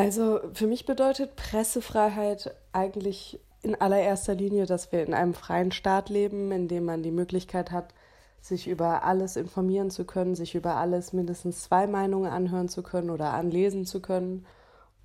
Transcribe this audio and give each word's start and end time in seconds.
Also 0.00 0.40
für 0.54 0.66
mich 0.66 0.86
bedeutet 0.86 1.36
Pressefreiheit 1.36 2.54
eigentlich 2.72 3.38
in 3.60 3.74
allererster 3.74 4.34
Linie, 4.34 4.64
dass 4.64 4.90
wir 4.92 5.04
in 5.04 5.12
einem 5.12 5.34
freien 5.34 5.72
Staat 5.72 6.08
leben, 6.08 6.50
in 6.52 6.68
dem 6.68 6.86
man 6.86 7.02
die 7.02 7.10
Möglichkeit 7.10 7.70
hat, 7.70 7.92
sich 8.40 8.66
über 8.66 9.04
alles 9.04 9.36
informieren 9.36 9.90
zu 9.90 10.06
können, 10.06 10.34
sich 10.34 10.54
über 10.54 10.76
alles 10.76 11.12
mindestens 11.12 11.64
zwei 11.64 11.86
Meinungen 11.86 12.30
anhören 12.30 12.70
zu 12.70 12.82
können 12.82 13.10
oder 13.10 13.34
anlesen 13.34 13.84
zu 13.84 14.00
können, 14.00 14.46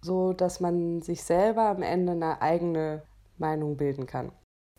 so 0.02 0.32
dass 0.32 0.62
man 0.62 1.02
sich 1.02 1.24
selber 1.24 1.64
am 1.64 1.82
Ende 1.82 2.14
eine 2.14 2.42
eigene 2.42 3.02
Meinung 3.38 3.76
bilden 3.76 4.06
kann. 4.06 4.32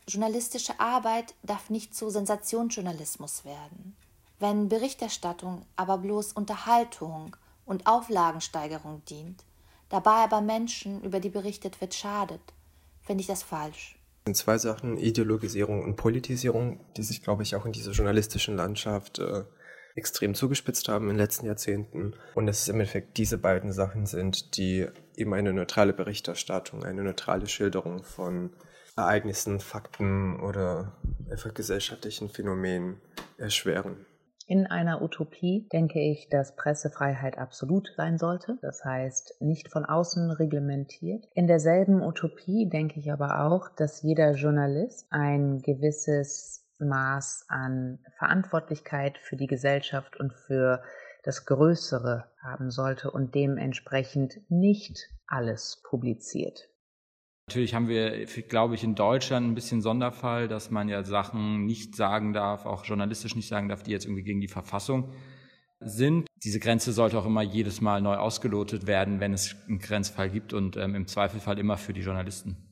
Journalistische 0.09 0.81
Arbeit 0.81 1.35
darf 1.43 1.69
nicht 1.69 1.95
zu 1.95 2.09
Sensationsjournalismus 2.09 3.45
werden. 3.45 3.95
Wenn 4.39 4.71
Berichterstattung 4.71 5.67
aber 5.77 5.99
bloß 5.99 6.33
Unterhaltung 6.33 7.37
und 7.67 7.87
Auflagensteigerung 7.87 9.03
dient, 9.05 9.45
dabei 9.89 10.25
aber 10.25 10.41
Menschen, 10.41 11.03
über 11.03 11.21
die 11.21 11.31
berichtet 11.31 11.81
wird, 11.81 11.95
schadet, 11.95 12.41
finde 13.03 13.21
ich 13.21 13.27
das 13.27 13.43
falsch. 13.43 13.99
Es 14.25 14.29
sind 14.29 14.37
zwei 14.37 14.59
Sachen, 14.59 14.97
Ideologisierung 14.97 15.85
und 15.85 15.97
Politisierung, 15.97 16.81
die 16.97 17.03
sich, 17.03 17.23
glaube 17.23 17.43
ich, 17.43 17.55
auch 17.55 17.65
in 17.65 17.73
dieser 17.73 17.93
journalistischen 17.93 18.57
Landschaft 18.57 19.19
äh, 19.19 19.45
extrem 19.95 20.35
zugespitzt 20.35 20.89
haben 20.89 21.05
in 21.05 21.15
den 21.15 21.19
letzten 21.19 21.47
Jahrzehnten. 21.47 22.15
Und 22.35 22.47
dass 22.47 22.63
es 22.63 22.69
im 22.69 22.81
Endeffekt 22.81 23.17
diese 23.17 23.39
beiden 23.39 23.73
Sachen 23.73 24.07
sind, 24.07 24.57
die 24.57 24.87
eben 25.17 25.33
eine 25.33 25.53
neutrale 25.53 25.93
Berichterstattung, 25.93 26.85
eine 26.85 27.03
neutrale 27.03 27.47
Schilderung 27.47 28.05
von 28.05 28.51
Ereignissen, 28.97 29.61
Fakten 29.61 30.41
oder 30.41 30.97
einfach 31.31 31.53
gesellschaftlichen 31.55 32.29
Phänomenen 32.29 33.01
erschweren. 33.39 34.07
In 34.49 34.69
einer 34.69 35.03
Utopie 35.03 35.69
denke 35.73 35.99
ich, 36.01 36.29
dass 36.29 36.55
Pressefreiheit 36.55 37.37
absolut 37.37 37.93
sein 37.97 38.17
sollte, 38.17 38.59
das 38.63 38.85
heißt 38.85 39.41
nicht 39.41 39.73
von 39.73 39.85
außen 39.85 40.31
reglementiert. 40.31 41.27
In 41.35 41.49
derselben 41.49 42.01
Utopie 42.01 42.69
denke 42.69 43.01
ich 43.01 43.11
aber 43.11 43.41
auch, 43.45 43.69
dass 43.71 44.03
jeder 44.03 44.35
Journalist 44.35 45.09
ein 45.11 45.63
gewisses 45.63 46.65
Maß 46.79 47.47
an 47.49 47.99
Verantwortlichkeit 48.19 49.19
für 49.19 49.35
die 49.37 49.49
Gesellschaft 49.49 50.17
und 50.17 50.33
für 50.33 50.81
das 51.25 51.45
Größere 51.47 52.31
haben 52.41 52.71
sollte 52.71 53.11
und 53.11 53.35
dementsprechend 53.35 54.39
nicht 54.49 55.11
alles 55.27 55.83
publiziert. 55.83 56.69
Natürlich 57.49 57.75
haben 57.75 57.87
wir, 57.87 58.27
glaube 58.49 58.75
ich, 58.75 58.83
in 58.83 58.97
Deutschland 58.97 59.47
ein 59.47 59.55
bisschen 59.55 59.81
Sonderfall, 59.81 60.49
dass 60.49 60.73
man 60.73 60.89
ja 60.89 61.05
Sachen 61.05 61.65
nicht 61.65 61.95
sagen 61.95 62.33
darf, 62.33 62.67
auch 62.67 62.85
journalistisch 62.85 63.37
nicht 63.37 63.47
sagen 63.47 63.69
darf, 63.69 63.85
die 63.85 63.93
jetzt 63.93 64.05
irgendwie 64.05 64.25
gegen 64.25 64.41
die 64.41 64.49
Verfassung 64.49 65.13
sind. 65.79 66.27
Diese 66.43 66.59
Grenze 66.59 66.93
sollte 66.93 67.17
auch 67.17 67.25
immer 67.25 67.43
jedes 67.43 67.81
Mal 67.81 68.03
neu 68.03 68.17
ausgelotet 68.17 68.89
werden, 68.89 69.21
wenn 69.21 69.33
es 69.33 69.55
einen 69.69 69.79
Grenzfall 69.79 70.29
gibt 70.29 70.55
und 70.55 70.77
ähm, 70.77 70.97
im 70.97 71.07
Zweifelfall 71.07 71.61
immer 71.61 71.77
für 71.77 71.93
die 71.93 72.01
Journalisten. 72.01 72.66